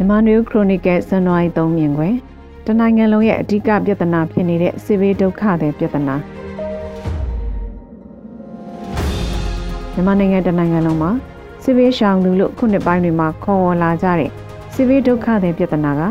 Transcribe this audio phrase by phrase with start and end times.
[0.00, 2.14] မြန်မာ New Chronicle ဇန်နဝါရီ3မြင်ကွယ်
[2.66, 6.16] တနိုင်ငံလုံးရဲ့အဓိကပြဿနာဖြစ်နေတဲ့စစ်ဘေးဒုက္ခတဲ့ပြဿနာ
[9.92, 11.10] မြန်မာနိုင်ငံတနိုင်ငံလုံးမှာ
[11.62, 14.30] စစ်ဘေးရှောင်လူလို့ခုနှစ်ပိုင်းတွေမှာခေါ်ဝေါ်လာကြတဲ့
[14.74, 16.02] စစ်ဘေးဒုက္ခတဲ့ပြဿနာက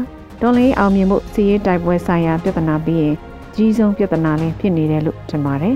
[0.41, 3.15] တော်လင်းအောင်မြင်မှုစီးရေးတိုက်ပွဲဆိုင်ရာပြဿနာပြီးရင်
[3.55, 5.75] ကြီးဆုံးပြဿနာလည်းဖြစ်နေတယ်လို့ထင်ပါတယ်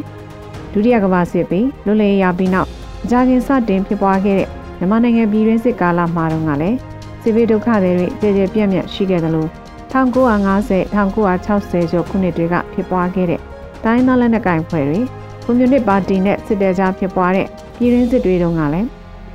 [0.72, 2.70] ဒုတိယကမ္ဘာစစ်ပြီးလွတ်လပ်ရပြီးနောက်
[3.04, 6.78] အကြခင်စတင်ဖြစ်ပွားခဲ့တဲ့မြန်မာနိုင်ငံပြည်တွင်းစစ်ကာလမှာတော့ကလည်း
[7.24, 7.92] စစ်ဘေးဒုက္ခတွေ
[8.22, 9.50] ကြည်ကြဲပြန့်ပြန့်ရှိခဲ့တယ်လို့
[9.94, 13.40] 1950 1960ကျော်ခုနှစ်တွေကဖြစ်ပွားခဲ့တဲ့
[13.84, 15.00] တိုင်းသားလက်နက်ကိုင်ဖွဲ့တွေ
[15.46, 18.88] ကွန်မြူနစ်ပါတီနဲ့စစ်တပ်ကြားဖြစ်ပွားတဲ့ပြည်တွင်းစစ်တွေတုန်းကလည်း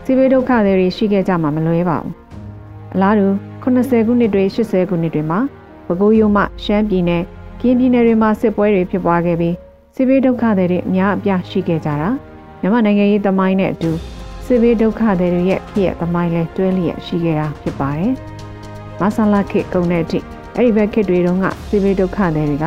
[0.04, 2.12] စစ်ဘေးဒုက္ခတွေရှိခဲ့ကြမှာမလွဲပါဘူး
[2.94, 3.26] အလားတူ
[3.62, 5.40] 80ခုနှစ်တွေ80ခုနှစ်တွေမှာ
[5.86, 7.22] ပဲခူးရိုးမှရှမ်းပြည်နယ်
[7.60, 9.54] ကင်းပြည်နယ်တွေမှာစစ်ပွဲတွေဖြစ်ပွားခဲ့ပြီး
[9.96, 12.10] စစ်ဘေးဒုက္ခတွေအများအပြားရှိခဲ့ကြတာ
[12.60, 13.90] မြန်မာနိုင်ငံရေးသမိုင်းနဲ့အတူ
[14.50, 18.12] စစ်ဘေးဒုက္ခတွေရဲ့ဖြစ်ရသမိုင်းလဲတွဲလျက်ရှိခဲ့တာဖြစ်ပါတယ်။
[19.00, 20.18] မဆလာခေကုံတဲ့အထိ
[20.56, 22.64] အဲ့ဒီဘက်ခေတ်တွေတုန်းကစစ်ဘေးဒုက္ခတွေက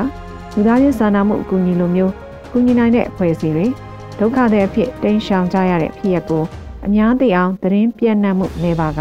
[0.55, 2.13] လူသားချင်းစာနာမှုအကူအညီလိုမျိုး
[2.51, 3.67] ကူညီနိုင်တဲ့အဖွဲ့အစည်းတွေ
[4.19, 6.43] ဒုက္ခတွေအဖြစ်တိမ်းရှောင်ကြရတဲ့ဖြစ်ရပ်ကို
[6.85, 8.99] အများသိအောင်သတင်းပြန့်နှံ့မှုနေပါက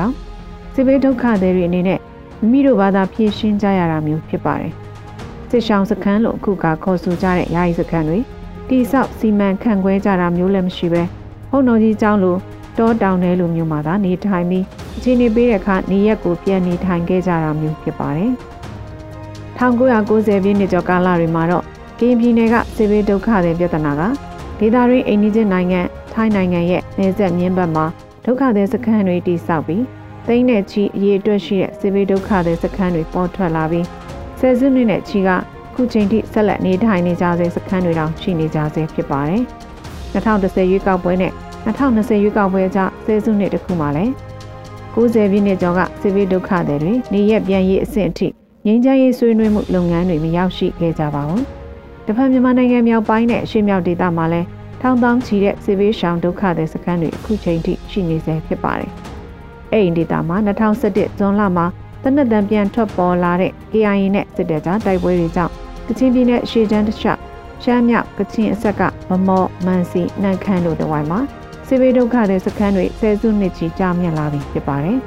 [0.74, 2.00] စစ်ဘေးဒုက္ခတွေအနေနဲ့
[2.40, 4.72] မိမိတို့ဘာသာဖြည့်ရှင်းကြရတာမျိုးဖြစ်ပါတယ်။
[5.50, 8.18] စစ်ရှောင်စခန်းလို့အခုကခေါ်ဆိုကြတဲ့ယာယီစခန်းတွေ
[8.68, 11.02] တိဆောက်စီမံခန့်ခွဲကြတာမျိုးလည်းမရှိပဲ
[11.50, 12.36] ဟုတ်တော်ကြီးကျောင်းလို
[12.78, 14.64] တောတောင်ထဲလိုမျိုးမှာသာနေထိုင်ပြီး
[14.96, 18.32] အခြေအနေပေးတဲ့အခါနေရက်ကိုပြန်နေထိုင်ခဲ့ကြတာမျိုးဖြစ်ပါတယ်။
[19.58, 21.64] 1990ပြည့်နှစ်ကျော်ကာလတွေမှာတော့
[21.98, 24.02] ကရင်ပြည်နယ်ကစစ်ဘေးဒုက္ခတွေပြဿနာက
[24.58, 25.80] ဒေသတွင်းအိန္ဒိယနိုင်ငံ
[26.12, 27.84] ထိုင်းနိုင်ငံရဲ့နေဆက်မြင်းဘက်မှာ
[28.24, 29.84] ဒုက္ခသည်စခန်းတွေတိစောက်ပြီး
[30.26, 33.86] သိန်းနဲ့ချီအရေးအတွက်ရှိတဲ့စစ်ဘေးဒုက္ခသည်စခန်းတွေပေါ်ထွက်လာပြီး
[34.40, 35.28] ဆယ်စုနှစ်နဲ့ချီက
[35.74, 39.42] ခုချိန်ထိဆက်လက်နေထိုင်နေကြဆဲစခန်းတွေတောင်ရှိနေကြဆဲဖြစ်ပါတယ်။
[40.14, 41.32] 2010ရွေးကောက်ပွဲနဲ့
[41.64, 44.12] 2020ရွေးကောက်ပွဲကြောင့်ဆယ်စုနှစ်တစ်ခုမှလည်း
[44.94, 48.28] 90ပြည့်နှစ်ကျော်ကစစ်ဘေးဒုက္ခတွေတွေနေရက်ပြန်ရေးအဆင့်အထိ
[48.66, 51.42] ငြိမ်းချမ်းရေးဆွေးနွေးမှုလုပ်ငန်းတွေမရောက်ရှိခဲ့ကြပါဘူး။
[52.06, 54.46] တစ်ဖက်မြန်မာနိုင်ငံမြောက်ပိုင်းနဲ့အရှေ့မြောက်ဒေသမှာလည်း
[54.80, 58.90] ထောင်တောင်းချီတဲ့စစ်ဘေးရှောင်ဒုက္ခတွေစခန်းတွေအခုချိန်ထိရှိနေဆဲဖြစ်ပါတယ်။
[59.72, 61.66] အဲ့ဒီဒေသမှာ2017ဇွန်လမှာ
[62.02, 65.52] တနက်တန်ပြန်ထွက်ပေါ်လာတဲ့ KIA နဲ့စစ်တပ်ကြားတိုက်ပွဲတွေကြောင့်
[65.86, 67.20] ကချင်ပြည်နယ်ရှေ့ချမ်းတစ်လျှောက်
[67.62, 71.20] ရှမ်းမြောက်ကချင်အဆက်ကမမော့မန်စီနန့်ခမ်းတို့တဝိုင်းမှာ
[71.72, 74.98] စစ်ဘေးဒုက္ခတဲ့စခန်းတွေဆယ်စုနှစ်ချီကြာမြင့်လာပြီဖြစ်ပါတယ်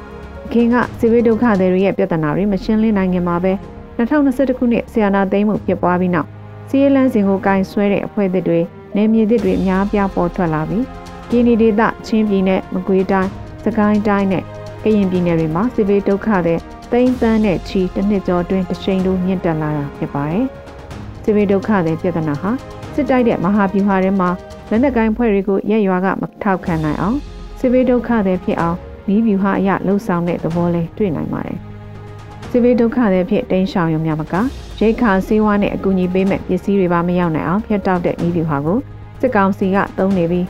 [0.52, 3.52] ။ခင်ကစစ်ဘေးဒုက္ခတွေရဲ့ပြဿနာတွေမရှင်းလင်းနိုင်ခင်မှာပဲ
[3.98, 6.28] 2021ခုနှစ်ဆီယနာသိမ်းမှုဖြစ်ပွားပြီးနောက်
[6.68, 8.60] စီးရဲလန်းစဉ်ကိုကင်ဆွဲတဲ့အဖွဲ့အသစ်တွေ
[8.96, 10.84] နေမြေသစ်တွေအများပြားပေါ်ထွက်လာပြီး
[11.30, 13.30] ကင်းဒီဒေသချင်းပြည်နယ်မကွေးတိုင်း
[13.64, 14.44] စကိုင်းတိုင်းနဲ့
[14.84, 16.58] ကရင်ပြည်နယ်တွေမှာစစ်ဘေးဒုက္ခတဲ့
[16.90, 20.46] သိန်းသန်းနဲ့ချီတစ်နှစ်ကျော်တွင်တရှိန်လိုမြင့်တက်လာတာဖြစ်ပါတယ်။
[21.22, 22.50] စစ်ဘေးဒုက္ခတဲ့ပြဿနာဟာ
[22.94, 24.30] စစ်တိုက်တဲ့မဟာဗျူဟာထဲမှာ
[24.70, 27.16] လက်နက်ကိုင်းဖွဲ့တွေကိုရက်ရွာကမထောက်ခံနိုင်အောင်
[27.58, 28.76] စစ်ဘေးဒုက္ခတွေဖြစ်အောင်
[29.14, 31.58] ဤဗျူဟာအရလှုပ်ဆောင်တဲ့သဘောလေးတွေ့နိုင်ပါတယ်။
[32.50, 34.34] စစ်ဘေးဒုက္ခတွေဖြစ်တိမ်းရှောင်ရုံများမက
[34.80, 38.78] ရိတ်ခါစေးဝါးနဲ့အကူအညီပေးမဲ့ပစ္စည်းတွေပါမရောက်နိုင်အောင်ဖျက်တောက်တဲ့ဤဗျူဟာကို
[39.20, 40.46] စစ်ကောင်စီကသုံးနေပြီး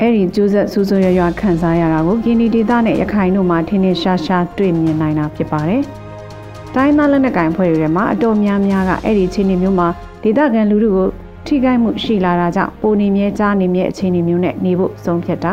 [0.00, 5.82] အဲ့ဒီကျိုးဆက်ဆူဆူရွရွခံစားရတာကိုကင်းဒီဒေသနဲ့ရခိုင်တို့မှထင်းထင်းရှားရှားတွေ့မြင်နိုင်တာဖြစ်ပါတယ်။
[6.74, 9.88] တိုင်းသားလက်နက်ကိုင်ဖွဲ့တွေမှာအတော်များများကအဲ့ဒီအခြေအနေမျိုးမှာ
[10.22, 11.08] ဒေသခံလူထုကို
[11.46, 15.52] ထိခိုက်မှုရှိလာတာကြောင့်ပိုနေမြဲကြားနေမြဲအခြေအနေမျိုးနဲ့နေဖို့ဆုံးဖြတ်တာ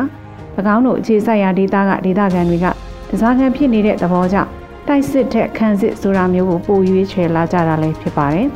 [0.76, 2.66] ၎င်းတို့အခြေဆိုင်ရာဒေသကဒေသခံတွေက
[3.10, 4.50] တစားခံဖြစ်နေတဲ့သဘောကြောင့်
[4.88, 8.48] တိုက်စစ်ထက်ခန်းစစ်ဆိုတာမျိုးကိုပိုရွေးချယ်လာကြတာလည်းဖြစ်ပါတယ်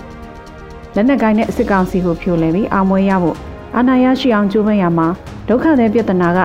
[0.95, 3.37] ။လက်နက်ကိုင်းတဲ့စစ်ကောင်စီကိုဖြိုလဲပြီးအောင်မွေးရဖို့
[3.75, 5.07] အာဏာရရှိအောင်ကြိုးပမ်းရမှာ
[5.49, 6.39] ဒုက္ခတဲ့ပြဿနာက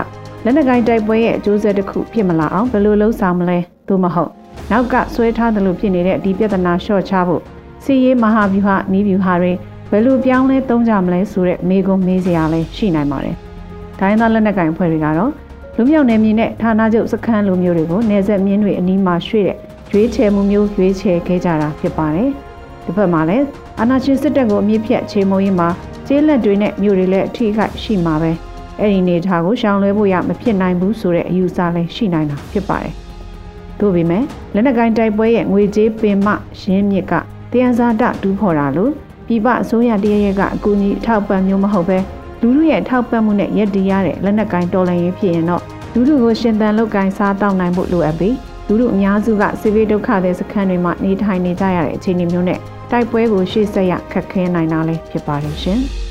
[0.44, 3.58] လက်နက်ကိုင်းတိုက်ပွဲရဲ့အကျိုးဆက်တစ်ခုဖြစ်မလာအောင်ဘယ်လိုလုပ်ဆောင်မလဲ
[3.88, 4.30] သို့မဟုတ်
[4.70, 7.42] နောက်ကဆွဲထားတယ်လို့ဖြစ်နေတဲ့ဒီပြဿနာလျှော့ချဖို့
[7.84, 9.52] စီရေးမဟာဗျူဟာနီးဗျူဟာတွေ
[9.90, 13.36] ဘယ်လိုပြောင်းလဲသုံးကြမလဲဆိုတဲ့မေးခွန်းမေးစရာလည်းရှိနိုင်ပါတယ်။
[14.00, 15.30] ဒိုင်းသားလက်နက်ကင်ဖွဲ့တွေကတော့
[15.76, 19.56] လူမြောက်နယ်မြေနဲ့ဌာနချုပ်စခန်းလိုမျိုးတွေကိုနေဆက်မြင်းတွေအနီးမှာရွှေ့တဲ့
[19.90, 22.30] ရွေးချယ်မှုမျိုးရွေးချယ်ခဲ့ကြတာဖြစ်ပါတယ်။
[22.84, 23.44] ဒီဘက်မှာလည်း
[23.78, 25.68] အာဏာရှင်စစ်တပ်ကိုအမြင့်ဖြတ်ချေမှုရင်းမှာ
[26.06, 28.30] ကျေးလက်တွေနဲ့မြို့တွေလည်းအထိခိုက်ရှိမှာပဲ။
[28.80, 32.94] အဲ့ဒီနေထားကိုရှောင်လွှဲဖို့ရမဖြစ်နိုင်ဘူးဆိုတဲ့အယူဆလည်းရှိနိုင်တာဖြစ်ပါတယ်။
[33.80, 34.24] သို့ပေမဲ့
[34.54, 36.28] လက်နက်ကင်တိုက်ပွဲရဲ့ငွေကြေးပင်မ
[36.62, 37.12] ရင်းမြစ်က
[37.52, 38.92] တရားစာတတူးဖော်တာလို့
[39.26, 41.98] ပြည်ပအစိုးရတရရက်ကအကူအညီထောက်ပံ့မျိုးမဟုတ်ပဲ
[42.40, 45.62] လူလူရဲ့ထောက်ပံ့မှုနဲ့ရည်တည်ရတဲ့လက်နက်ကိုင်းတော်လှန်ရေးဖြစ်ရင်တော့
[45.94, 48.36] လူလူကိုရှင်သန်လုပ်ကိုင်းစားတောက်နိုင်ဖို့လိုအပ်ပြီး
[48.68, 52.58] လူလူအများစုကစစ်ဘေးဒုက္ခတဲ့စခန်းတွေမှာနေထိုင်နေကြရတဲ့အခြေအနေမျိုးနဲ့
[52.90, 55.80] တိုက်ပွဲကိုရှေ့ဆက်ရခက်ခဲနိုင်တာလည်းဖြစ်ပါတယ်ရှင်။